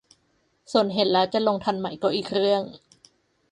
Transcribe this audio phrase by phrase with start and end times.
[0.71, 2.63] ส่วนเห็นแล้วจะลงทันไหมก็อีกเรื่อง